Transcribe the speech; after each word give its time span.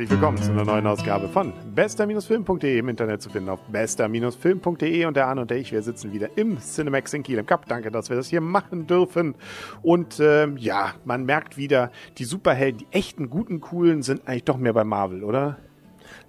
Herzlich 0.00 0.18
willkommen 0.18 0.38
zu 0.38 0.50
einer 0.50 0.64
neuen 0.64 0.86
Ausgabe 0.86 1.28
von 1.28 1.52
bester-film.de 1.74 2.78
im 2.78 2.88
Internet 2.88 3.20
zu 3.20 3.28
finden 3.28 3.50
auf 3.50 3.60
bester-film.de 3.64 5.04
und 5.04 5.14
der 5.14 5.26
Arne 5.26 5.42
und 5.42 5.50
der 5.50 5.58
ich, 5.58 5.72
wir 5.72 5.82
sitzen 5.82 6.10
wieder 6.14 6.38
im 6.38 6.58
Cinemax 6.58 7.12
in 7.12 7.22
Kiel 7.22 7.36
im 7.36 7.44
Cup. 7.44 7.66
Danke, 7.66 7.90
dass 7.90 8.08
wir 8.08 8.16
das 8.16 8.28
hier 8.28 8.40
machen 8.40 8.86
dürfen. 8.86 9.34
Und 9.82 10.18
ähm, 10.18 10.56
ja, 10.56 10.94
man 11.04 11.26
merkt 11.26 11.58
wieder, 11.58 11.92
die 12.16 12.24
Superhelden, 12.24 12.78
die 12.78 12.96
echten, 12.96 13.28
guten, 13.28 13.60
coolen 13.60 14.00
sind 14.00 14.26
eigentlich 14.26 14.44
doch 14.44 14.56
mehr 14.56 14.72
bei 14.72 14.84
Marvel, 14.84 15.22
oder? 15.22 15.58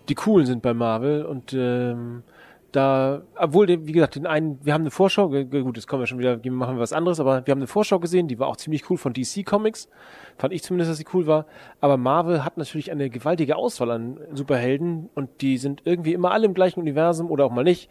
Die 0.09 0.15
coolen 0.15 0.45
sind 0.45 0.61
bei 0.61 0.73
Marvel 0.73 1.23
und 1.23 1.53
ähm, 1.53 2.23
da, 2.71 3.23
obwohl, 3.37 3.67
wie 3.67 3.91
gesagt, 3.91 4.15
den 4.15 4.25
einen, 4.25 4.63
wir 4.65 4.73
haben 4.73 4.81
eine 4.81 4.91
Vorschau, 4.91 5.29
gut, 5.29 5.75
jetzt 5.75 5.87
kommen 5.87 6.01
wir 6.01 6.07
schon 6.07 6.19
wieder, 6.19 6.37
machen 6.51 6.75
wir 6.75 6.81
was 6.81 6.93
anderes, 6.93 7.19
aber 7.19 7.45
wir 7.45 7.51
haben 7.51 7.59
eine 7.59 7.67
Vorschau 7.67 7.99
gesehen, 7.99 8.27
die 8.27 8.39
war 8.39 8.47
auch 8.47 8.57
ziemlich 8.57 8.89
cool 8.89 8.97
von 8.97 9.13
DC 9.13 9.45
Comics. 9.45 9.89
Fand 10.37 10.53
ich 10.53 10.63
zumindest, 10.63 10.91
dass 10.91 10.97
sie 10.97 11.05
cool 11.13 11.27
war. 11.27 11.45
Aber 11.81 11.97
Marvel 11.97 12.45
hat 12.45 12.57
natürlich 12.57 12.91
eine 12.91 13.09
gewaltige 13.09 13.55
Auswahl 13.55 13.91
an 13.91 14.19
Superhelden 14.33 15.09
und 15.13 15.41
die 15.41 15.57
sind 15.57 15.81
irgendwie 15.85 16.13
immer 16.13 16.31
alle 16.31 16.45
im 16.45 16.53
gleichen 16.53 16.79
Universum 16.79 17.29
oder 17.29 17.45
auch 17.45 17.51
mal 17.51 17.63
nicht 17.63 17.89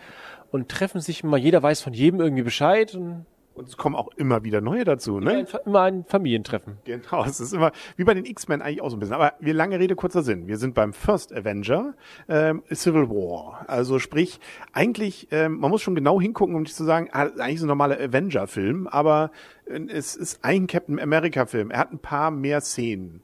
und 0.51 0.69
treffen 0.69 1.01
sich 1.01 1.23
mal, 1.25 1.39
jeder 1.39 1.63
weiß 1.63 1.81
von 1.81 1.93
jedem 1.93 2.21
irgendwie 2.21 2.43
Bescheid 2.43 2.95
und 2.95 3.27
und 3.55 3.69
es 3.69 3.77
kommen 3.77 3.97
auch 3.97 4.09
immer 4.17 4.45
wieder 4.45 4.61
neue 4.61 4.85
dazu, 4.85 5.21
ne? 5.21 5.33
Immer 5.33 5.41
ein, 5.41 5.61
immer 5.67 5.83
ein 5.83 6.05
Familientreffen. 6.05 6.79
Genau, 6.85 7.25
es 7.25 7.41
ist 7.41 7.53
immer 7.53 7.73
wie 7.97 8.05
bei 8.05 8.15
den 8.15 8.25
X-Men 8.25 8.63
eigentlich 8.63 8.81
auch 8.81 8.91
so 8.91 8.97
ein 8.97 9.01
bisschen. 9.01 9.15
Aber 9.15 9.35
wir 9.41 9.55
lange 9.55 9.79
Rede, 9.79 9.97
kurzer 9.97 10.23
Sinn. 10.23 10.47
Wir 10.47 10.57
sind 10.57 10.75
beim 10.75 10.93
First 10.93 11.33
Avenger, 11.33 11.95
ähm, 12.29 12.63
Civil 12.73 13.11
War. 13.11 13.65
Also 13.69 13.99
sprich, 13.99 14.41
eigentlich, 14.73 15.29
ähm, 15.31 15.59
man 15.59 15.71
muss 15.71 15.83
schon 15.83 15.95
genau 15.95 16.21
hingucken, 16.21 16.55
um 16.55 16.63
nicht 16.63 16.75
zu 16.75 16.85
sagen, 16.85 17.09
ah, 17.13 17.29
eigentlich 17.39 17.61
so 17.61 17.67
ein 17.67 17.69
normaler 17.69 18.01
Avenger-Film, 18.01 18.87
aber 18.87 19.31
äh, 19.67 19.81
es 19.89 20.17
ist 20.17 20.45
ein 20.45 20.67
Captain 20.67 21.01
America-Film. 21.01 21.71
Er 21.71 21.79
hat 21.81 21.93
ein 21.93 21.99
paar 21.99 22.31
mehr 22.31 22.61
Szenen. 22.61 23.23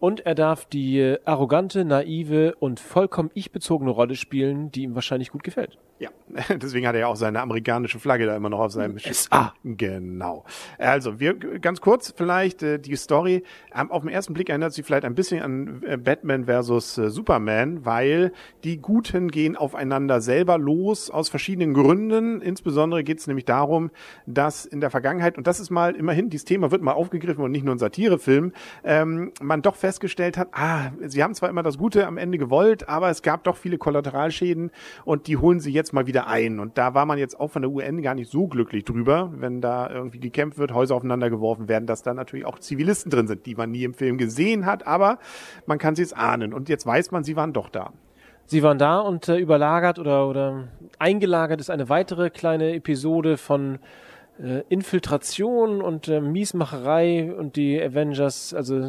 Und 0.00 0.20
er 0.26 0.34
darf 0.34 0.64
die 0.64 0.98
äh, 0.98 1.18
arrogante, 1.24 1.84
naive 1.84 2.54
und 2.58 2.80
vollkommen 2.80 3.30
ich-bezogene 3.34 3.90
Rolle 3.90 4.16
spielen, 4.16 4.72
die 4.72 4.82
ihm 4.82 4.94
wahrscheinlich 4.94 5.30
gut 5.30 5.44
gefällt. 5.44 5.78
Ja, 6.00 6.08
deswegen 6.56 6.86
hat 6.86 6.94
er 6.94 7.00
ja 7.00 7.06
auch 7.08 7.16
seine 7.16 7.40
amerikanische 7.40 7.98
Flagge 7.98 8.24
da 8.24 8.34
immer 8.34 8.48
noch 8.48 8.60
auf 8.60 8.72
seinem 8.72 8.98
Schiff. 8.98 9.28
SA. 9.30 9.52
Genau. 9.64 10.46
Also, 10.78 11.20
wir 11.20 11.34
ganz 11.34 11.82
kurz 11.82 12.14
vielleicht 12.16 12.62
äh, 12.62 12.78
die 12.78 12.96
Story. 12.96 13.44
Ähm, 13.74 13.90
auf 13.90 14.02
den 14.02 14.08
ersten 14.10 14.32
Blick 14.32 14.48
erinnert 14.48 14.72
sich 14.72 14.86
vielleicht 14.86 15.04
ein 15.04 15.14
bisschen 15.14 15.42
an 15.42 15.82
äh, 15.86 15.98
Batman 15.98 16.46
versus 16.46 16.96
äh, 16.96 17.10
Superman, 17.10 17.84
weil 17.84 18.32
die 18.64 18.78
Guten 18.78 19.30
gehen 19.30 19.56
aufeinander 19.56 20.22
selber 20.22 20.56
los 20.56 21.10
aus 21.10 21.28
verschiedenen 21.28 21.74
Gründen. 21.74 22.40
Insbesondere 22.40 23.04
geht 23.04 23.18
es 23.18 23.26
nämlich 23.26 23.44
darum, 23.44 23.90
dass 24.24 24.64
in 24.64 24.80
der 24.80 24.88
Vergangenheit, 24.88 25.36
und 25.36 25.46
das 25.46 25.60
ist 25.60 25.68
mal 25.68 25.94
immerhin, 25.94 26.30
dieses 26.30 26.46
Thema 26.46 26.70
wird 26.70 26.80
mal 26.80 26.92
aufgegriffen 26.92 27.44
und 27.44 27.50
nicht 27.50 27.64
nur 27.66 27.74
ein 27.74 27.78
Satirefilm, 27.78 28.52
ähm, 28.84 29.32
man 29.42 29.60
doch 29.60 29.76
festgestellt 29.76 30.38
hat, 30.38 30.48
ah, 30.52 30.92
sie 31.02 31.22
haben 31.22 31.34
zwar 31.34 31.50
immer 31.50 31.62
das 31.62 31.76
Gute 31.76 32.06
am 32.06 32.16
Ende 32.16 32.38
gewollt, 32.38 32.88
aber 32.88 33.10
es 33.10 33.20
gab 33.20 33.44
doch 33.44 33.58
viele 33.58 33.76
Kollateralschäden 33.76 34.70
und 35.04 35.26
die 35.26 35.36
holen 35.36 35.60
sie 35.60 35.70
jetzt 35.70 35.89
jetzt 35.90 35.94
mal 35.94 36.06
wieder 36.06 36.28
ein. 36.28 36.60
Und 36.60 36.78
da 36.78 36.94
war 36.94 37.04
man 37.04 37.18
jetzt 37.18 37.38
auch 37.38 37.50
von 37.50 37.62
der 37.62 37.70
UN 37.70 38.00
gar 38.02 38.14
nicht 38.14 38.30
so 38.30 38.46
glücklich 38.46 38.84
drüber, 38.84 39.32
wenn 39.34 39.60
da 39.60 39.90
irgendwie 39.90 40.20
gekämpft 40.20 40.58
wird, 40.58 40.72
Häuser 40.72 40.94
aufeinander 40.94 41.30
geworfen 41.30 41.68
werden, 41.68 41.86
dass 41.86 42.02
da 42.02 42.14
natürlich 42.14 42.46
auch 42.46 42.60
Zivilisten 42.60 43.10
drin 43.10 43.26
sind, 43.26 43.44
die 43.44 43.56
man 43.56 43.72
nie 43.72 43.82
im 43.82 43.94
Film 43.94 44.16
gesehen 44.16 44.66
hat, 44.66 44.86
aber 44.86 45.18
man 45.66 45.78
kann 45.78 45.96
sie 45.96 46.02
es 46.02 46.12
ahnen. 46.12 46.54
Und 46.54 46.68
jetzt 46.68 46.86
weiß 46.86 47.10
man, 47.10 47.24
sie 47.24 47.34
waren 47.34 47.52
doch 47.52 47.68
da. 47.68 47.92
Sie 48.46 48.62
waren 48.62 48.78
da 48.78 49.00
und 49.00 49.28
äh, 49.28 49.36
überlagert 49.36 49.98
oder, 49.98 50.28
oder 50.28 50.68
eingelagert 50.98 51.60
ist 51.60 51.70
eine 51.70 51.88
weitere 51.88 52.30
kleine 52.30 52.72
Episode 52.74 53.36
von 53.36 53.78
äh, 54.42 54.62
Infiltration 54.68 55.82
und 55.82 56.08
äh, 56.08 56.20
Miesmacherei 56.20 57.32
und 57.32 57.56
die 57.56 57.80
Avengers, 57.80 58.54
also 58.54 58.80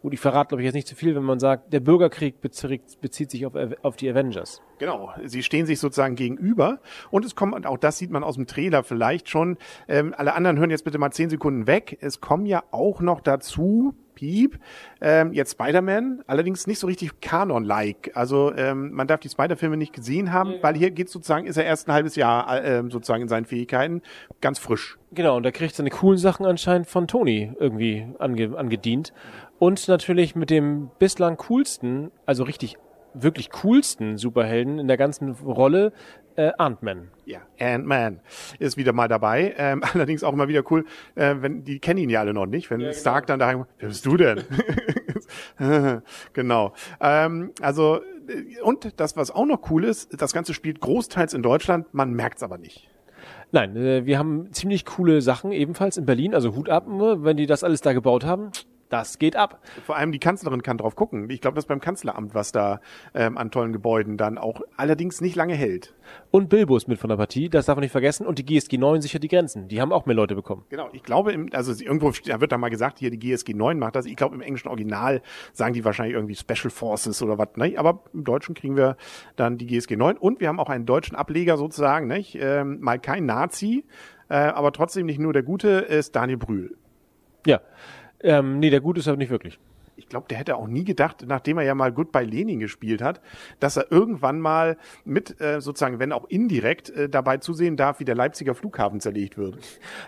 gut, 0.00 0.12
ich 0.12 0.20
verrate 0.20 0.48
glaube 0.48 0.62
ich 0.62 0.66
jetzt 0.66 0.74
nicht 0.74 0.88
zu 0.88 0.96
viel, 0.96 1.14
wenn 1.14 1.22
man 1.22 1.38
sagt, 1.38 1.72
der 1.72 1.80
Bürgerkrieg 1.80 2.40
bezieht, 2.40 3.00
bezieht 3.00 3.30
sich 3.30 3.46
auf, 3.46 3.52
auf 3.82 3.96
die 3.96 4.10
Avengers. 4.10 4.60
Genau, 4.78 5.12
sie 5.24 5.42
stehen 5.42 5.66
sich 5.66 5.78
sozusagen 5.78 6.16
gegenüber 6.16 6.80
und 7.10 7.24
es 7.24 7.36
kommt, 7.36 7.64
auch 7.66 7.78
das 7.78 7.98
sieht 7.98 8.10
man 8.10 8.24
aus 8.24 8.34
dem 8.34 8.46
Trailer 8.46 8.82
vielleicht 8.82 9.28
schon, 9.28 9.56
ähm, 9.86 10.14
alle 10.16 10.34
anderen 10.34 10.58
hören 10.58 10.70
jetzt 10.70 10.84
bitte 10.84 10.98
mal 10.98 11.12
zehn 11.12 11.30
Sekunden 11.30 11.66
weg, 11.66 11.98
es 12.00 12.20
kommen 12.20 12.46
ja 12.46 12.64
auch 12.72 13.00
noch 13.00 13.20
dazu 13.20 13.94
Piep. 14.14 14.58
Ähm, 15.00 15.32
jetzt 15.32 15.52
Spider-Man, 15.52 16.22
allerdings 16.26 16.66
nicht 16.66 16.78
so 16.78 16.86
richtig 16.86 17.20
Kanon-like. 17.20 18.12
Also 18.14 18.52
ähm, 18.54 18.92
man 18.92 19.06
darf 19.06 19.20
die 19.20 19.28
Spider-Filme 19.28 19.76
nicht 19.76 19.92
gesehen 19.92 20.32
haben, 20.32 20.54
weil 20.62 20.76
hier 20.76 20.90
geht 20.90 21.08
sozusagen, 21.08 21.46
ist 21.46 21.56
er 21.56 21.64
erst 21.64 21.88
ein 21.88 21.92
halbes 21.92 22.16
Jahr 22.16 22.62
äh, 22.62 22.82
sozusagen 22.88 23.22
in 23.22 23.28
seinen 23.28 23.44
Fähigkeiten 23.44 24.02
ganz 24.40 24.58
frisch. 24.58 24.98
Genau, 25.12 25.36
und 25.36 25.44
er 25.44 25.52
kriegt 25.52 25.74
seine 25.74 25.90
coolen 25.90 26.18
Sachen 26.18 26.46
anscheinend 26.46 26.86
von 26.86 27.06
Tony 27.06 27.52
irgendwie 27.58 28.06
ange 28.18 28.56
angedient. 28.56 29.12
Und 29.58 29.86
natürlich 29.88 30.34
mit 30.34 30.50
dem 30.50 30.90
bislang 30.98 31.36
coolsten, 31.36 32.10
also 32.26 32.44
richtig 32.44 32.76
wirklich 33.14 33.50
coolsten 33.50 34.16
Superhelden 34.16 34.78
in 34.78 34.88
der 34.88 34.96
ganzen 34.96 35.32
Rolle, 35.32 35.92
äh, 36.36 36.52
Ant-Man. 36.58 37.08
Ja, 37.24 37.40
Ant-Man 37.58 38.20
ist 38.58 38.76
wieder 38.76 38.92
mal 38.92 39.08
dabei. 39.08 39.54
Ähm, 39.56 39.82
allerdings 39.92 40.24
auch 40.24 40.32
immer 40.32 40.48
wieder 40.48 40.62
cool, 40.70 40.84
äh, 41.14 41.36
wenn 41.40 41.64
die 41.64 41.78
kennen 41.78 41.98
ihn 41.98 42.10
ja 42.10 42.20
alle 42.20 42.34
noch 42.34 42.46
nicht. 42.46 42.70
Wenn 42.70 42.80
ja, 42.80 42.88
genau. 42.88 43.00
Stark 43.00 43.26
dann 43.26 43.38
da, 43.38 43.66
wer 43.78 43.88
bist 43.88 44.06
du 44.06 44.16
denn? 44.16 44.42
genau. 46.32 46.72
Ähm, 47.00 47.52
also 47.60 48.00
äh, 48.28 48.60
und 48.62 49.00
das, 49.00 49.16
was 49.16 49.30
auch 49.30 49.46
noch 49.46 49.70
cool 49.70 49.84
ist, 49.84 50.20
das 50.20 50.32
Ganze 50.32 50.54
spielt 50.54 50.80
großteils 50.80 51.34
in 51.34 51.42
Deutschland, 51.42 51.92
man 51.92 52.12
merkt's 52.12 52.42
aber 52.42 52.58
nicht. 52.58 52.88
Nein, 53.50 53.76
äh, 53.76 54.06
wir 54.06 54.18
haben 54.18 54.52
ziemlich 54.52 54.84
coole 54.84 55.20
Sachen 55.20 55.52
ebenfalls 55.52 55.96
in 55.96 56.06
Berlin, 56.06 56.34
also 56.34 56.54
Hut 56.54 56.68
ab, 56.68 56.88
ne, 56.88 57.18
wenn 57.20 57.36
die 57.36 57.46
das 57.46 57.64
alles 57.64 57.80
da 57.82 57.92
gebaut 57.92 58.24
haben 58.24 58.50
das 58.92 59.18
geht 59.18 59.36
ab. 59.36 59.60
Vor 59.84 59.96
allem 59.96 60.12
die 60.12 60.18
Kanzlerin 60.18 60.62
kann 60.62 60.76
drauf 60.76 60.96
gucken. 60.96 61.30
Ich 61.30 61.40
glaube, 61.40 61.54
das 61.54 61.66
beim 61.66 61.80
Kanzleramt, 61.80 62.34
was 62.34 62.52
da 62.52 62.80
ähm, 63.14 63.38
an 63.38 63.50
tollen 63.50 63.72
Gebäuden 63.72 64.18
dann 64.18 64.36
auch 64.36 64.60
allerdings 64.76 65.20
nicht 65.20 65.34
lange 65.34 65.54
hält. 65.54 65.94
Und 66.30 66.50
Bilbo 66.50 66.76
ist 66.76 66.88
mit 66.88 66.98
von 66.98 67.08
der 67.08 67.16
Partie, 67.16 67.48
das 67.48 67.66
darf 67.66 67.76
man 67.76 67.82
nicht 67.82 67.92
vergessen. 67.92 68.26
Und 68.26 68.38
die 68.38 68.44
GSG 68.44 68.76
9 68.76 69.00
sichert 69.00 69.22
die 69.22 69.28
Grenzen. 69.28 69.68
Die 69.68 69.80
haben 69.80 69.92
auch 69.92 70.04
mehr 70.04 70.14
Leute 70.14 70.34
bekommen. 70.34 70.64
Genau, 70.68 70.88
ich 70.92 71.02
glaube, 71.02 71.32
im, 71.32 71.48
also 71.52 71.72
irgendwo 71.72 72.12
da 72.26 72.40
wird 72.40 72.52
da 72.52 72.58
mal 72.58 72.68
gesagt, 72.68 72.98
hier 72.98 73.10
die 73.10 73.18
GSG 73.18 73.54
9 73.54 73.78
macht 73.78 73.96
das. 73.96 74.04
Ich 74.04 74.16
glaube, 74.16 74.34
im 74.34 74.42
englischen 74.42 74.68
Original 74.68 75.22
sagen 75.52 75.72
die 75.72 75.84
wahrscheinlich 75.84 76.14
irgendwie 76.14 76.34
Special 76.34 76.70
Forces 76.70 77.22
oder 77.22 77.38
was. 77.38 77.48
Ne? 77.56 77.74
Aber 77.78 78.04
im 78.12 78.24
Deutschen 78.24 78.54
kriegen 78.54 78.76
wir 78.76 78.96
dann 79.36 79.56
die 79.56 79.66
GSG 79.66 79.96
9. 79.96 80.18
Und 80.18 80.40
wir 80.40 80.48
haben 80.48 80.60
auch 80.60 80.68
einen 80.68 80.84
deutschen 80.84 81.16
Ableger 81.16 81.56
sozusagen. 81.56 82.08
Nicht? 82.08 82.36
Ähm, 82.38 82.80
mal 82.80 82.98
kein 82.98 83.24
Nazi, 83.24 83.84
äh, 84.28 84.34
aber 84.34 84.72
trotzdem 84.72 85.06
nicht 85.06 85.18
nur 85.18 85.32
der 85.32 85.42
Gute, 85.42 85.68
ist 85.68 86.14
Daniel 86.14 86.36
Brühl. 86.36 86.76
Ja. 87.46 87.60
Ähm, 88.22 88.58
nee, 88.58 88.70
der 88.70 88.80
Gute 88.80 89.00
ist 89.00 89.08
aber 89.08 89.16
nicht 89.16 89.30
wirklich. 89.30 89.58
Ich 89.96 90.08
glaube, 90.08 90.26
der 90.28 90.38
hätte 90.38 90.56
auch 90.56 90.66
nie 90.66 90.84
gedacht, 90.84 91.24
nachdem 91.26 91.58
er 91.58 91.64
ja 91.64 91.74
mal 91.74 91.92
Goodbye 91.92 92.24
Lenin 92.24 92.60
gespielt 92.60 93.02
hat, 93.02 93.20
dass 93.60 93.76
er 93.76 93.92
irgendwann 93.92 94.40
mal 94.40 94.78
mit, 95.04 95.40
äh, 95.40 95.60
sozusagen, 95.60 95.98
wenn 95.98 96.12
auch 96.12 96.24
indirekt, 96.28 96.90
äh, 96.90 97.08
dabei 97.08 97.36
zusehen 97.38 97.76
darf, 97.76 98.00
wie 98.00 98.04
der 98.04 98.14
Leipziger 98.14 98.54
Flughafen 98.54 99.00
zerlegt 99.00 99.36
wird. 99.36 99.58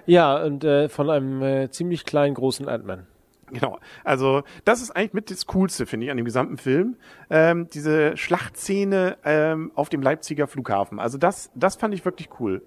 Ja, 0.06 0.42
und 0.42 0.64
äh, 0.64 0.88
von 0.88 1.10
einem 1.10 1.42
äh, 1.42 1.70
ziemlich 1.70 2.04
kleinen, 2.04 2.34
großen 2.34 2.68
Ant-Man. 2.68 3.06
Genau. 3.52 3.78
Also 4.02 4.42
das 4.64 4.82
ist 4.82 4.90
eigentlich 4.90 5.12
mit 5.12 5.30
das 5.30 5.46
Coolste, 5.46 5.86
finde 5.86 6.06
ich, 6.06 6.10
an 6.10 6.16
dem 6.16 6.24
gesamten 6.24 6.56
Film. 6.56 6.96
Ähm, 7.30 7.68
diese 7.72 8.16
Schlachtszene 8.16 9.18
ähm, 9.24 9.70
auf 9.74 9.88
dem 9.90 10.02
Leipziger 10.02 10.46
Flughafen. 10.46 10.98
Also 10.98 11.18
das, 11.18 11.50
das 11.54 11.76
fand 11.76 11.94
ich 11.94 12.04
wirklich 12.04 12.28
cool. 12.40 12.62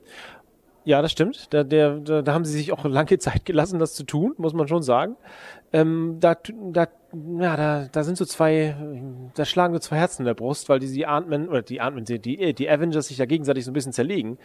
Ja, 0.87 1.01
das 1.01 1.11
stimmt. 1.11 1.53
Da, 1.53 1.65
der, 1.65 1.99
da, 1.99 2.21
da 2.21 2.33
haben 2.33 2.45
sie 2.45 2.53
sich 2.53 2.71
auch 2.71 2.85
lange 2.85 3.17
Zeit 3.19 3.43
gelassen, 3.43 3.77
das 3.77 3.93
zu 3.93 4.05
tun, 4.05 4.33
muss 4.37 4.53
man 4.53 4.69
schon 4.69 4.83
sagen. 4.83 5.17
Ähm, 5.73 6.15
da, 6.21 6.37
da, 6.71 6.87
ja, 7.13 7.57
da, 7.57 7.89
da 7.91 8.03
sind 8.05 8.17
so 8.17 8.23
zwei, 8.23 8.73
da 9.35 9.43
schlagen 9.43 9.73
so 9.73 9.79
zwei 9.81 9.97
Herzen 9.97 10.21
in 10.21 10.27
der 10.27 10.33
Brust, 10.33 10.69
weil 10.69 10.79
die, 10.79 10.89
die 10.89 11.05
Ant-Man, 11.05 11.49
oder 11.49 11.61
die 11.61 11.81
Ant-Man, 11.81 12.05
die, 12.05 12.53
die 12.53 12.69
Avengers 12.69 13.09
sich 13.09 13.17
ja 13.17 13.25
gegenseitig 13.25 13.65
so 13.65 13.71
ein 13.71 13.73
bisschen 13.73 13.91
zerlegen. 13.91 14.37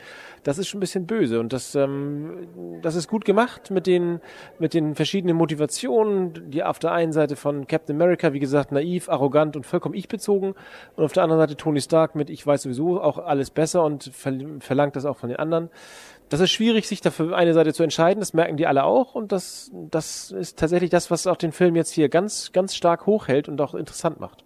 Das 0.42 0.58
ist 0.58 0.66
schon 0.66 0.78
ein 0.78 0.80
bisschen 0.80 1.06
böse 1.06 1.38
und 1.38 1.52
das, 1.52 1.76
ähm, 1.76 2.48
das 2.82 2.96
ist 2.96 3.06
gut 3.06 3.24
gemacht 3.24 3.70
mit 3.70 3.86
den, 3.86 4.20
mit 4.58 4.74
den 4.74 4.96
verschiedenen 4.96 5.36
Motivationen, 5.36 6.50
die 6.50 6.64
auf 6.64 6.80
der 6.80 6.90
einen 6.90 7.12
Seite 7.12 7.36
von 7.36 7.68
Captain 7.68 7.94
America, 7.94 8.32
wie 8.32 8.40
gesagt, 8.40 8.72
naiv, 8.72 9.08
arrogant 9.08 9.54
und 9.54 9.64
vollkommen 9.64 9.94
ich-bezogen 9.94 10.54
und 10.96 11.04
auf 11.04 11.12
der 11.12 11.22
anderen 11.22 11.40
Seite 11.40 11.56
Tony 11.56 11.80
Stark 11.80 12.16
mit, 12.16 12.30
ich 12.30 12.44
weiß 12.44 12.62
sowieso 12.62 13.00
auch 13.00 13.18
alles 13.18 13.50
besser 13.50 13.84
und 13.84 14.10
verlangt 14.58 14.96
das 14.96 15.04
auch 15.04 15.18
von 15.18 15.28
den 15.28 15.38
anderen 15.38 15.70
das 16.32 16.40
ist 16.40 16.50
schwierig, 16.50 16.88
sich 16.88 17.02
dafür 17.02 17.36
eine 17.36 17.52
Seite 17.52 17.74
zu 17.74 17.82
entscheiden. 17.82 18.20
Das 18.20 18.32
merken 18.32 18.56
die 18.56 18.66
alle 18.66 18.84
auch. 18.84 19.14
Und 19.14 19.32
das, 19.32 19.70
das 19.90 20.30
ist 20.30 20.58
tatsächlich 20.58 20.88
das, 20.88 21.10
was 21.10 21.26
auch 21.26 21.36
den 21.36 21.52
Film 21.52 21.76
jetzt 21.76 21.92
hier 21.92 22.08
ganz, 22.08 22.52
ganz 22.52 22.74
stark 22.74 23.04
hochhält 23.04 23.50
und 23.50 23.60
auch 23.60 23.74
interessant 23.74 24.18
macht. 24.18 24.44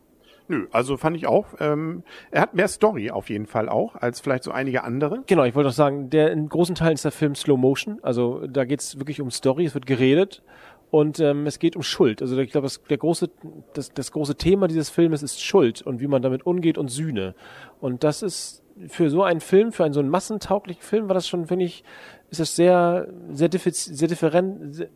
Nö, 0.49 0.67
also 0.73 0.97
fand 0.97 1.17
ich 1.17 1.29
auch. 1.29 1.47
Ähm, 1.61 2.03
er 2.33 2.41
hat 2.41 2.55
mehr 2.55 2.67
Story 2.67 3.11
auf 3.11 3.31
jeden 3.31 3.47
Fall 3.47 3.69
auch, 3.69 3.95
als 3.95 4.21
vielleicht 4.21 4.43
so 4.43 4.51
einige 4.51 4.83
andere. 4.83 5.23
Genau, 5.27 5.45
ich 5.45 5.55
wollte 5.55 5.69
auch 5.69 5.75
sagen, 5.75 6.11
der 6.11 6.33
in 6.33 6.49
großen 6.49 6.75
Teilen 6.75 6.95
ist 6.95 7.05
der 7.05 7.13
Film 7.13 7.37
Slow 7.37 7.57
Motion. 7.57 8.01
Also 8.03 8.47
da 8.49 8.65
geht 8.65 8.81
es 8.81 8.99
wirklich 8.99 9.21
um 9.21 9.31
Story, 9.31 9.65
es 9.65 9.75
wird 9.75 9.87
geredet 9.87 10.43
und 10.91 11.21
ähm, 11.21 11.47
es 11.47 11.61
geht 11.61 11.77
um 11.77 11.83
Schuld. 11.83 12.21
Also 12.21 12.37
ich 12.39 12.51
glaube, 12.51 12.67
das, 12.67 12.83
der 12.83 12.99
große, 12.99 13.31
das, 13.75 13.93
das 13.93 14.11
große 14.11 14.37
Thema 14.37 14.67
dieses 14.67 14.91
Filmes 14.91 15.23
ist 15.23 15.41
Schuld 15.41 15.83
und 15.83 16.01
wie 16.01 16.09
man 16.09 16.23
damit 16.23 16.47
umgeht 16.47 16.79
und 16.79 16.89
Sühne. 16.89 17.35
Und 17.81 18.03
das 18.03 18.23
ist 18.23 18.65
für 18.89 19.11
so 19.11 19.23
einen 19.23 19.41
Film, 19.41 19.73
für 19.73 19.85
einen 19.85 19.95
so 19.95 20.01
einen 20.01 20.09
massentauglichen 20.09 20.83
Film, 20.83 21.09
war 21.09 21.15
das 21.15 21.29
schon, 21.29 21.47
finde 21.47 21.65
ich, 21.65 21.85
ist 22.31 22.41
das 22.41 22.57
sehr, 22.57 23.09
sehr, 23.31 23.49
diffi 23.49 23.71
sehr 23.71 24.09
different, 24.09 24.75
sehr, 24.75 24.89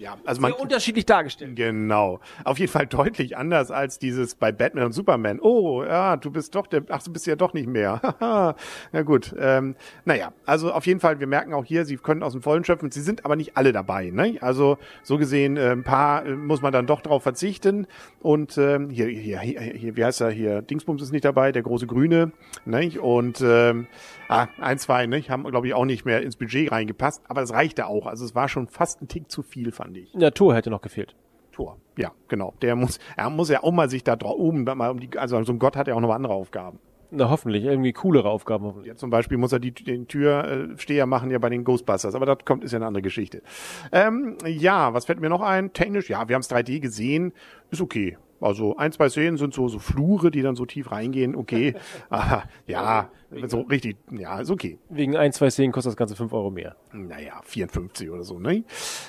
Ja, 0.00 0.16
also 0.24 0.40
man 0.40 0.52
Sehr 0.52 0.60
unterschiedlich 0.62 1.04
dargestellt. 1.04 1.56
Genau. 1.56 2.20
Auf 2.44 2.58
jeden 2.58 2.72
Fall 2.72 2.86
deutlich 2.86 3.36
anders 3.36 3.70
als 3.70 3.98
dieses 3.98 4.34
bei 4.34 4.50
Batman 4.50 4.84
und 4.86 4.92
Superman. 4.92 5.40
Oh, 5.42 5.84
ja, 5.84 6.16
du 6.16 6.30
bist 6.30 6.54
doch 6.54 6.66
der, 6.66 6.84
ach, 6.88 7.02
du 7.02 7.12
bist 7.12 7.26
ja 7.26 7.36
doch 7.36 7.52
nicht 7.52 7.68
mehr. 7.68 8.00
Na 8.92 9.02
gut. 9.04 9.34
Ähm, 9.38 9.76
naja, 10.06 10.32
also 10.46 10.72
auf 10.72 10.86
jeden 10.86 11.00
Fall, 11.00 11.20
wir 11.20 11.26
merken 11.26 11.52
auch 11.52 11.66
hier, 11.66 11.84
sie 11.84 11.98
können 11.98 12.22
aus 12.22 12.32
dem 12.32 12.40
Vollen 12.40 12.64
schöpfen. 12.64 12.90
Sie 12.90 13.02
sind 13.02 13.26
aber 13.26 13.36
nicht 13.36 13.58
alle 13.58 13.72
dabei. 13.72 14.08
Ne? 14.08 14.38
Also 14.40 14.78
so 15.02 15.18
gesehen, 15.18 15.58
äh, 15.58 15.72
ein 15.72 15.84
paar 15.84 16.24
äh, 16.24 16.34
muss 16.34 16.62
man 16.62 16.72
dann 16.72 16.86
doch 16.86 17.02
drauf 17.02 17.22
verzichten. 17.22 17.86
Und 18.20 18.56
ähm, 18.56 18.88
hier, 18.88 19.06
hier, 19.06 19.40
hier, 19.40 19.60
hier, 19.60 19.96
wie 19.96 20.04
heißt 20.04 20.22
er 20.22 20.30
hier? 20.30 20.62
Dingsbums 20.62 21.02
ist 21.02 21.12
nicht 21.12 21.26
dabei, 21.26 21.52
der 21.52 21.62
große 21.62 21.86
Grüne. 21.86 22.32
Ne? 22.64 22.98
Und 22.98 23.42
ähm, 23.44 23.86
ah, 24.30 24.48
ein, 24.60 24.78
zwei, 24.78 25.04
ne? 25.04 25.20
haben, 25.28 25.44
glaube 25.44 25.66
ich, 25.66 25.74
auch 25.74 25.84
nicht 25.84 26.06
mehr 26.06 26.22
ins 26.22 26.36
Budget 26.36 26.72
reingepasst. 26.72 27.22
Aber 27.28 27.42
es 27.42 27.52
reichte 27.52 27.86
auch. 27.86 28.06
Also 28.06 28.24
es 28.24 28.34
war 28.34 28.48
schon 28.48 28.66
fast 28.66 29.02
ein 29.02 29.08
Tick 29.08 29.30
zu 29.30 29.42
viel, 29.42 29.72
fand 29.72 29.89
ich. 29.96 30.12
Der 30.12 30.32
Tor 30.32 30.54
hätte 30.54 30.70
noch 30.70 30.82
gefehlt. 30.82 31.14
Tor. 31.52 31.78
Ja, 31.96 32.12
genau. 32.28 32.54
Der 32.62 32.76
muss, 32.76 32.98
er 33.16 33.30
muss 33.30 33.48
ja 33.48 33.62
auch 33.62 33.72
mal 33.72 33.90
sich 33.90 34.04
da 34.04 34.16
oben, 34.22 34.64
mal 34.64 34.90
um 34.90 35.00
die, 35.00 35.18
also 35.18 35.42
so 35.42 35.52
ein 35.52 35.58
Gott 35.58 35.76
hat 35.76 35.88
ja 35.88 35.94
auch 35.94 36.00
noch 36.00 36.10
andere 36.10 36.32
Aufgaben. 36.32 36.78
Na, 37.12 37.28
hoffentlich. 37.28 37.64
Irgendwie 37.64 37.92
coolere 37.92 38.28
Aufgaben. 38.28 38.64
hoffentlich. 38.64 38.88
Ja, 38.88 38.96
zum 38.96 39.10
Beispiel 39.10 39.36
muss 39.36 39.52
er 39.52 39.58
die, 39.58 39.72
den 39.72 40.06
Türsteher 40.06 41.06
machen 41.06 41.30
ja 41.30 41.38
bei 41.38 41.48
den 41.48 41.64
Ghostbusters, 41.64 42.14
aber 42.14 42.26
das 42.26 42.38
kommt, 42.44 42.62
ist 42.62 42.72
ja 42.72 42.78
eine 42.78 42.86
andere 42.86 43.02
Geschichte. 43.02 43.42
Ähm, 43.90 44.36
ja, 44.46 44.94
was 44.94 45.06
fällt 45.06 45.20
mir 45.20 45.28
noch 45.28 45.42
ein? 45.42 45.72
Technisch, 45.72 46.08
ja, 46.08 46.28
wir 46.28 46.34
haben 46.34 46.40
es 46.40 46.50
3D 46.50 46.80
gesehen, 46.80 47.32
ist 47.70 47.80
okay. 47.80 48.16
Also 48.40 48.76
ein, 48.76 48.90
zwei 48.92 49.08
Szenen 49.08 49.36
sind 49.36 49.52
so, 49.52 49.68
so 49.68 49.78
Flure, 49.78 50.30
die 50.30 50.42
dann 50.42 50.56
so 50.56 50.64
tief 50.64 50.90
reingehen, 50.90 51.36
okay. 51.36 51.74
Aha, 52.10 52.44
ja, 52.66 53.10
so 53.46 53.60
richtig, 53.62 53.98
ja, 54.10 54.40
ist 54.40 54.50
okay. 54.50 54.78
Wegen 54.88 55.16
ein, 55.16 55.32
zwei 55.32 55.50
Szenen 55.50 55.72
kostet 55.72 55.90
das 55.90 55.96
Ganze 55.96 56.16
fünf 56.16 56.32
Euro 56.32 56.50
mehr. 56.50 56.76
naja, 56.92 57.40
54 57.44 58.10
oder 58.10 58.24
so, 58.24 58.38
ne? 58.38 58.64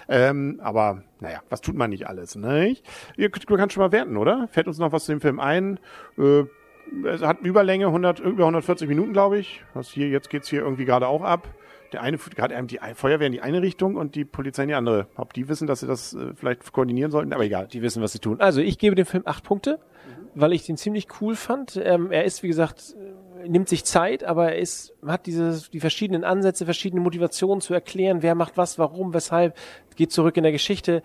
Ähm, 0.10 0.60
aber, 0.62 1.04
naja, 1.20 1.42
was 1.50 1.62
tut 1.62 1.76
man 1.76 1.90
nicht 1.92 2.08
alles, 2.08 2.36
ne? 2.36 2.76
Ihr, 3.16 3.30
du 3.30 3.56
kannst 3.56 3.74
schon 3.74 3.84
mal 3.84 3.92
werten, 3.92 4.18
oder? 4.18 4.48
Fällt 4.50 4.68
uns 4.68 4.80
noch 4.80 4.92
was 4.92 5.06
zu 5.06 5.14
dem 5.14 5.22
Film 5.22 5.40
ein? 5.40 5.80
Äh, 6.18 6.44
es 7.06 7.22
hat 7.22 7.40
Überlänge, 7.42 7.88
100, 7.88 8.20
über 8.20 8.44
140 8.44 8.88
Minuten, 8.88 9.14
glaube 9.14 9.40
ich. 9.40 9.64
Was 9.74 9.90
hier, 9.90 10.10
jetzt 10.10 10.30
geht's 10.30 10.50
hier 10.50 10.62
irgendwie 10.62 10.86
gerade 10.86 11.08
auch 11.08 11.22
ab. 11.22 11.48
Der 11.92 12.02
eine, 12.02 12.18
gerade 12.18 12.62
die 12.68 12.80
Feuerwehr 12.96 13.28
in 13.28 13.34
die 13.34 13.42
eine 13.42 13.62
Richtung 13.62 13.96
und 13.96 14.16
die 14.16 14.26
Polizei 14.26 14.64
in 14.64 14.70
die 14.70 14.76
andere. 14.76 15.08
Ob 15.16 15.34
die 15.34 15.50
wissen, 15.50 15.68
dass 15.68 15.82
sie 15.82 15.88
das 15.88 16.14
äh, 16.14 16.34
vielleicht 16.36 16.72
koordinieren 16.72 17.12
sollten, 17.12 17.34
aber 17.34 17.44
egal. 17.44 17.68
Die 17.68 17.82
wissen, 17.82 18.02
was 18.02 18.14
sie 18.14 18.20
tun. 18.20 18.40
Also 18.40 18.62
ich 18.62 18.78
gebe 18.78 18.96
dem 18.96 19.06
Film 19.06 19.24
acht 19.26 19.44
Punkte, 19.44 19.80
weil 20.36 20.54
ich 20.54 20.66
den 20.66 20.78
ziemlich 20.78 21.08
cool 21.20 21.36
fand. 21.36 21.80
Ähm, 21.84 22.12
er 22.12 22.24
ist, 22.24 22.44
wie 22.44 22.48
gesagt, 22.48 22.96
äh, 22.98 23.48
nimmt 23.48 23.70
sich 23.70 23.84
Zeit, 23.86 24.24
aber 24.24 24.54
er 24.54 24.60
ist, 24.60 24.94
hat 25.06 25.26
diese, 25.26 25.70
die 25.72 25.80
verschiedenen 25.80 26.24
Ansätze, 26.24 26.66
verschiedene 26.66 27.02
Motivationen 27.02 27.62
zu 27.62 27.74
erklären, 27.74 28.22
wer 28.22 28.36
macht 28.36 28.58
was, 28.58 28.80
warum, 28.80 29.14
weshalb, 29.14 29.58
geht 29.96 30.12
zurück 30.12 30.38
in 30.38 30.44
der 30.44 30.52
Geschichte 30.52 31.04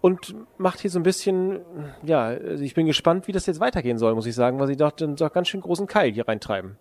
und 0.00 0.34
macht 0.58 0.80
hier 0.80 0.90
so 0.90 1.00
ein 1.00 1.02
bisschen, 1.02 1.60
ja, 2.04 2.26
also 2.26 2.62
ich 2.62 2.74
bin 2.74 2.86
gespannt, 2.86 3.26
wie 3.26 3.32
das 3.32 3.46
jetzt 3.46 3.60
weitergehen 3.60 3.98
soll, 3.98 4.14
muss 4.14 4.26
ich 4.26 4.34
sagen, 4.34 4.58
weil 4.58 4.66
sie 4.66 4.76
doch, 4.76 4.92
dann 4.92 5.16
doch 5.16 5.32
ganz 5.32 5.48
schön 5.48 5.60
großen 5.60 5.86
Keil 5.86 6.12
hier 6.12 6.28
reintreiben. 6.28 6.76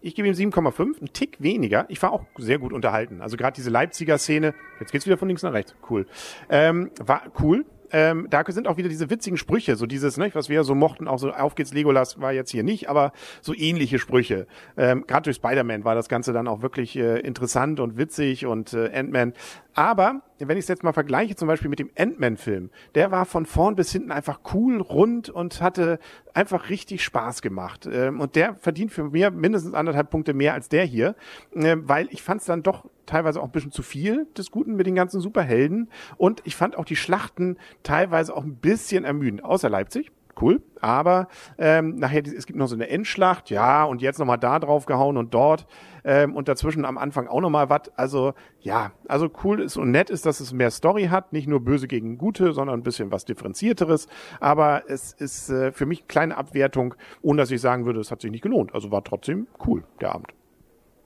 Ich 0.00 0.14
gebe 0.14 0.28
ihm 0.28 0.34
7,5, 0.34 1.02
ein 1.02 1.12
Tick 1.12 1.36
weniger. 1.40 1.86
Ich 1.88 2.00
war 2.02 2.12
auch 2.12 2.24
sehr 2.36 2.58
gut 2.58 2.72
unterhalten. 2.72 3.20
Also 3.20 3.36
gerade 3.36 3.56
diese 3.56 3.70
Leipziger 3.70 4.16
Szene, 4.18 4.54
jetzt 4.78 4.92
geht's 4.92 5.06
wieder 5.06 5.18
von 5.18 5.26
links 5.26 5.42
nach 5.42 5.52
rechts, 5.52 5.74
cool. 5.90 6.06
Ähm, 6.48 6.90
war 7.00 7.22
cool. 7.40 7.64
Ähm, 7.92 8.26
da 8.30 8.44
sind 8.48 8.68
auch 8.68 8.76
wieder 8.76 8.88
diese 8.88 9.10
witzigen 9.10 9.36
Sprüche, 9.36 9.76
so 9.76 9.86
dieses, 9.86 10.16
ne, 10.16 10.30
was 10.34 10.48
wir 10.48 10.64
so 10.64 10.74
mochten, 10.74 11.08
auch 11.08 11.18
so 11.18 11.32
auf 11.32 11.54
geht's 11.54 11.72
Legolas 11.72 12.20
war 12.20 12.32
jetzt 12.32 12.50
hier 12.50 12.62
nicht, 12.62 12.88
aber 12.88 13.12
so 13.40 13.54
ähnliche 13.54 13.98
Sprüche. 13.98 14.46
Ähm, 14.76 15.04
Gerade 15.06 15.24
durch 15.24 15.36
Spider-Man 15.36 15.84
war 15.84 15.94
das 15.94 16.08
Ganze 16.08 16.32
dann 16.32 16.48
auch 16.48 16.62
wirklich 16.62 16.96
äh, 16.96 17.20
interessant 17.20 17.80
und 17.80 17.96
witzig 17.96 18.46
und 18.46 18.72
äh, 18.74 18.90
Ant-Man. 18.92 19.32
Aber 19.74 20.22
wenn 20.38 20.56
ich 20.56 20.64
es 20.64 20.68
jetzt 20.68 20.82
mal 20.82 20.92
vergleiche, 20.92 21.36
zum 21.36 21.48
Beispiel 21.48 21.70
mit 21.70 21.78
dem 21.78 21.90
Ant-Man-Film, 21.96 22.70
der 22.94 23.10
war 23.10 23.24
von 23.24 23.46
vorn 23.46 23.76
bis 23.76 23.92
hinten 23.92 24.10
einfach 24.10 24.40
cool, 24.52 24.80
rund 24.80 25.30
und 25.30 25.60
hatte 25.60 25.98
einfach 26.34 26.68
richtig 26.68 27.04
Spaß 27.04 27.42
gemacht. 27.42 27.88
Ähm, 27.90 28.20
und 28.20 28.36
der 28.36 28.54
verdient 28.56 28.92
für 28.92 29.04
mir 29.04 29.30
mindestens 29.30 29.74
anderthalb 29.74 30.10
Punkte 30.10 30.34
mehr 30.34 30.54
als 30.54 30.68
der 30.68 30.84
hier, 30.84 31.14
äh, 31.54 31.76
weil 31.80 32.08
ich 32.10 32.22
fand 32.22 32.40
es 32.40 32.46
dann 32.46 32.62
doch 32.62 32.84
teilweise 33.08 33.40
auch 33.40 33.46
ein 33.46 33.52
bisschen 33.52 33.72
zu 33.72 33.82
viel 33.82 34.26
des 34.36 34.50
Guten 34.50 34.76
mit 34.76 34.86
den 34.86 34.94
ganzen 34.94 35.20
Superhelden. 35.20 35.90
Und 36.16 36.42
ich 36.44 36.56
fand 36.56 36.76
auch 36.76 36.84
die 36.84 36.96
Schlachten 36.96 37.58
teilweise 37.82 38.36
auch 38.36 38.44
ein 38.44 38.56
bisschen 38.56 39.04
ermüdend, 39.04 39.44
außer 39.44 39.68
Leipzig. 39.68 40.12
Cool, 40.40 40.62
aber 40.80 41.26
ähm, 41.58 41.96
nachher, 41.96 42.22
es 42.24 42.46
gibt 42.46 42.60
noch 42.60 42.68
so 42.68 42.76
eine 42.76 42.88
Endschlacht, 42.88 43.50
ja, 43.50 43.82
und 43.82 44.00
jetzt 44.00 44.20
nochmal 44.20 44.38
da 44.38 44.60
drauf 44.60 44.86
gehauen 44.86 45.16
und 45.16 45.34
dort 45.34 45.66
ähm, 46.04 46.36
und 46.36 46.46
dazwischen 46.46 46.84
am 46.84 46.96
Anfang 46.96 47.26
auch 47.26 47.40
nochmal 47.40 47.70
was. 47.70 47.90
Also 47.96 48.34
ja, 48.60 48.92
also 49.08 49.28
cool 49.42 49.60
ist 49.60 49.76
und 49.76 49.90
nett 49.90 50.10
ist, 50.10 50.26
dass 50.26 50.38
es 50.38 50.52
mehr 50.52 50.70
Story 50.70 51.06
hat, 51.06 51.32
nicht 51.32 51.48
nur 51.48 51.58
böse 51.60 51.88
gegen 51.88 52.18
gute, 52.18 52.52
sondern 52.52 52.78
ein 52.78 52.84
bisschen 52.84 53.10
was 53.10 53.24
differenzierteres. 53.24 54.06
Aber 54.38 54.84
es 54.86 55.12
ist 55.12 55.50
äh, 55.50 55.72
für 55.72 55.86
mich 55.86 56.00
eine 56.00 56.06
kleine 56.06 56.36
Abwertung, 56.36 56.94
ohne 57.20 57.42
dass 57.42 57.50
ich 57.50 57.60
sagen 57.60 57.84
würde, 57.84 57.98
es 57.98 58.12
hat 58.12 58.20
sich 58.20 58.30
nicht 58.30 58.42
gelohnt. 58.42 58.72
Also 58.74 58.92
war 58.92 59.02
trotzdem 59.02 59.48
cool, 59.66 59.82
der 60.00 60.14
Abend. 60.14 60.28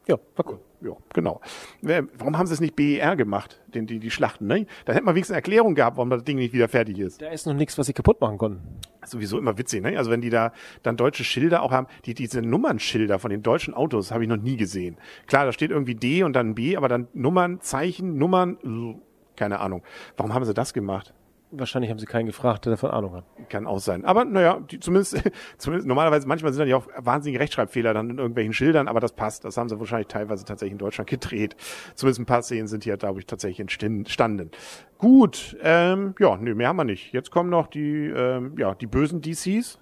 Ja, 0.06 0.19
war 0.37 0.46
cool. 0.46 0.60
Ja, 0.84 0.96
genau. 1.14 1.40
Warum 1.81 2.38
haben 2.38 2.46
sie 2.46 2.55
es 2.55 2.61
nicht 2.61 2.75
BER 2.75 3.14
gemacht, 3.14 3.61
den, 3.73 3.87
die, 3.87 4.00
die 4.00 4.11
Schlachten, 4.11 4.46
ne? 4.46 4.67
Dann 4.84 4.94
hätte 4.94 5.05
man 5.05 5.14
wenigstens 5.14 5.34
eine 5.34 5.38
Erklärung 5.38 5.75
gehabt, 5.75 5.96
warum 5.96 6.11
das 6.11 6.25
Ding 6.25 6.38
nicht 6.38 6.52
wieder 6.52 6.69
fertig 6.69 6.99
ist. 6.99 7.23
Da 7.23 7.29
ist 7.29 7.46
noch 7.46 7.55
nichts, 7.55 7.79
was 7.79 7.87
sie 7.87 7.93
kaputt 7.93 8.20
machen 8.20 8.38
konnten. 8.38 8.81
Sowieso 9.05 9.38
immer 9.38 9.56
witzig, 9.58 9.82
ne? 9.82 9.96
Also 9.96 10.11
wenn 10.11 10.20
die 10.20 10.31
da 10.31 10.52
dann 10.82 10.96
deutsche 10.96 11.25
Schilder 11.25 11.62
auch 11.62 11.70
haben, 11.70 11.87
die, 12.05 12.14
diese 12.14 12.43
Nummernschilder 12.43 13.19
von 13.19 13.31
den 13.31 13.43
deutschen 13.43 13.75
Autos 13.75 14.11
habe 14.11 14.25
ich 14.25 14.29
noch 14.29 14.37
nie 14.37 14.56
gesehen. 14.56 14.96
Klar, 15.26 15.44
da 15.44 15.52
steht 15.52 15.70
irgendwie 15.70 15.94
D 15.94 16.25
und 16.25 16.32
dann 16.34 16.55
B, 16.55 16.76
aber 16.76 16.88
dann 16.88 17.06
Nummern, 17.12 17.61
Zeichen, 17.61 18.17
Nummern, 18.19 19.00
keine 19.37 19.61
Ahnung. 19.61 19.82
Warum 20.17 20.35
haben 20.35 20.44
sie 20.44 20.55
das 20.55 20.73
gemacht? 20.73 21.14
Wahrscheinlich 21.54 21.90
haben 21.90 21.99
sie 21.99 22.06
keinen 22.06 22.26
gefragt, 22.26 22.64
der 22.64 22.72
davon 22.72 22.90
Ahnung 22.90 23.14
hat. 23.14 23.25
Kann 23.50 23.66
auch 23.66 23.78
sein. 23.78 24.04
Aber 24.04 24.25
naja, 24.25 24.60
die, 24.70 24.81
zumindest, 24.81 25.22
zumindest 25.58 25.87
normalerweise, 25.87 26.26
manchmal 26.26 26.52
sind 26.52 26.60
dann 26.60 26.69
ja 26.69 26.76
auch 26.76 26.88
wahnsinnige 26.96 27.40
Rechtschreibfehler 27.40 27.93
dann 27.93 28.10
in 28.10 28.19
irgendwelchen 28.19 28.54
Schildern, 28.54 28.88
aber 28.88 29.00
das 29.00 29.12
passt. 29.12 29.44
Das 29.44 29.56
haben 29.56 29.69
sie 29.69 29.78
wahrscheinlich 29.78 30.08
teilweise 30.08 30.44
tatsächlich 30.44 30.72
in 30.72 30.78
Deutschland 30.78 31.10
gedreht. 31.10 31.54
Zumindest 31.94 32.20
ein 32.20 32.26
paar 32.26 32.43
Szenen 32.43 32.69
sind 32.69 32.84
hier, 32.84 32.96
glaube 32.96 33.20
ich, 33.20 33.26
tatsächlich 33.26 33.60
entstanden. 33.60 34.50
Gut, 34.96 35.56
ähm, 35.62 36.14
ja, 36.19 36.37
nö, 36.37 36.54
mehr 36.54 36.69
haben 36.69 36.76
wir 36.76 36.84
nicht. 36.84 37.12
Jetzt 37.12 37.31
kommen 37.31 37.50
noch 37.50 37.66
die, 37.66 38.06
ähm, 38.06 38.54
ja, 38.56 38.75
die 38.75 38.87
bösen 38.87 39.20
DCs. 39.20 39.81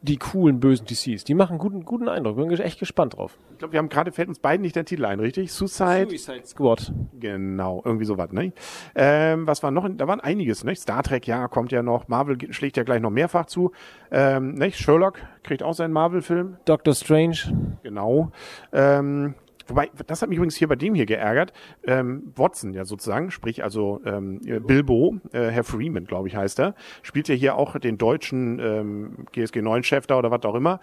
Die 0.00 0.16
coolen, 0.16 0.60
bösen 0.60 0.86
DCs, 0.86 1.24
die 1.24 1.34
machen 1.34 1.58
guten, 1.58 1.84
guten 1.84 2.08
Eindruck. 2.08 2.36
Bin 2.36 2.50
echt 2.52 2.78
gespannt 2.78 3.16
drauf. 3.16 3.36
Ich 3.52 3.58
glaube, 3.58 3.72
wir 3.72 3.78
haben 3.78 3.88
gerade, 3.88 4.12
fällt 4.12 4.28
uns 4.28 4.38
beiden 4.38 4.62
nicht 4.62 4.76
der 4.76 4.84
Titel 4.84 5.04
ein, 5.04 5.18
richtig? 5.18 5.52
Suicide. 5.52 6.06
Suicide 6.08 6.46
Squad. 6.46 6.92
Genau, 7.18 7.82
irgendwie 7.84 8.04
sowas, 8.04 8.30
ne? 8.30 8.52
Ähm, 8.94 9.46
was 9.48 9.62
war 9.64 9.72
noch? 9.72 9.88
Da 9.88 10.06
waren 10.06 10.20
einiges, 10.20 10.62
ne? 10.62 10.76
Star 10.76 11.02
Trek, 11.02 11.26
ja, 11.26 11.48
kommt 11.48 11.72
ja 11.72 11.82
noch. 11.82 12.06
Marvel 12.06 12.38
schlägt 12.52 12.76
ja 12.76 12.84
gleich 12.84 13.00
noch 13.00 13.10
mehrfach 13.10 13.46
zu. 13.46 13.72
Ähm, 14.12 14.54
ne? 14.54 14.70
Sherlock 14.70 15.18
kriegt 15.42 15.64
auch 15.64 15.74
seinen 15.74 15.92
Marvel-Film. 15.92 16.58
Doctor 16.64 16.94
Strange. 16.94 17.38
Genau. 17.82 18.30
Ähm, 18.72 19.34
wobei, 19.68 19.90
das 20.06 20.22
hat 20.22 20.28
mich 20.28 20.36
übrigens 20.36 20.56
hier 20.56 20.68
bei 20.68 20.76
dem 20.76 20.94
hier 20.94 21.06
geärgert. 21.06 21.52
Ähm, 21.84 22.32
Watson, 22.36 22.72
ja 22.72 22.84
sozusagen, 22.84 23.30
sprich 23.30 23.62
also 23.62 24.00
ähm, 24.04 24.40
Bilbo, 24.66 25.16
äh, 25.32 25.48
Herr 25.48 25.64
Freeman, 25.64 26.04
glaube 26.04 26.28
ich, 26.28 26.36
heißt 26.36 26.58
er, 26.60 26.74
spielt 27.02 27.28
ja 27.28 27.34
hier 27.34 27.56
auch 27.56 27.78
den 27.78 27.98
deutschen 27.98 28.58
ähm, 28.58 29.26
GSG 29.32 29.60
9-Chef 29.60 30.06
da 30.06 30.18
oder 30.18 30.30
was 30.30 30.42
auch 30.44 30.54
immer. 30.54 30.80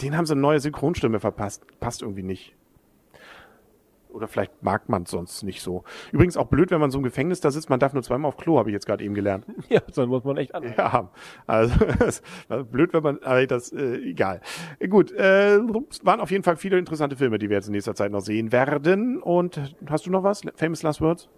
Den 0.00 0.16
haben 0.16 0.26
sie 0.26 0.32
eine 0.32 0.40
neue 0.40 0.60
Synchronstimme 0.60 1.20
verpasst. 1.20 1.64
Passt 1.80 2.02
irgendwie 2.02 2.22
nicht. 2.22 2.54
Oder 4.18 4.26
vielleicht 4.26 4.62
mag 4.64 4.88
man 4.88 5.04
es 5.04 5.12
sonst 5.12 5.44
nicht 5.44 5.62
so. 5.62 5.84
Übrigens 6.10 6.36
auch 6.36 6.46
blöd, 6.46 6.72
wenn 6.72 6.80
man 6.80 6.90
so 6.90 6.98
im 6.98 7.04
Gefängnis 7.04 7.40
da 7.40 7.52
sitzt, 7.52 7.70
man 7.70 7.78
darf 7.78 7.92
nur 7.92 8.02
zweimal 8.02 8.28
auf 8.28 8.36
Klo, 8.36 8.58
habe 8.58 8.68
ich 8.68 8.74
jetzt 8.74 8.86
gerade 8.86 9.04
eben 9.04 9.14
gelernt. 9.14 9.46
Ja, 9.68 9.80
dann 9.94 10.08
muss 10.08 10.24
man 10.24 10.38
echt 10.38 10.54
an. 10.54 10.64
Ja, 10.78 11.10
also 11.46 11.74
blöd, 12.70 12.94
wenn 12.94 13.02
man, 13.02 13.18
aber 13.22 13.46
das, 13.46 13.70
äh, 13.70 13.96
egal. 13.96 14.40
Gut, 14.88 15.12
äh, 15.12 15.56
es 15.90 16.04
waren 16.04 16.20
auf 16.20 16.30
jeden 16.30 16.42
Fall 16.42 16.56
viele 16.56 16.78
interessante 16.78 17.16
Filme, 17.16 17.38
die 17.38 17.50
wir 17.50 17.56
jetzt 17.56 17.66
in 17.66 17.72
nächster 17.72 17.94
Zeit 17.94 18.10
noch 18.10 18.20
sehen 18.20 18.50
werden. 18.50 19.20
Und 19.20 19.60
hast 19.90 20.06
du 20.06 20.10
noch 20.10 20.22
was? 20.22 20.40
Famous 20.56 20.82
Last 20.82 21.02
Words? 21.02 21.28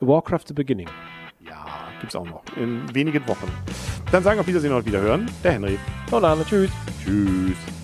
Warcraft 0.00 0.44
The 0.48 0.54
Beginning. 0.54 0.88
Ja, 1.40 1.66
gibt's 2.00 2.14
auch 2.14 2.26
noch. 2.26 2.44
In 2.56 2.94
wenigen 2.94 3.26
Wochen. 3.26 3.48
Dann 4.12 4.22
sagen 4.22 4.36
wir 4.36 4.42
auf 4.42 4.46
Wiedersehen 4.46 4.72
und 4.72 4.86
Wiederhören. 4.86 5.28
Der 5.42 5.52
Henry. 5.52 5.78
Hola, 6.12 6.36
tschüss. 6.48 6.70
Tschüss. 7.04 7.83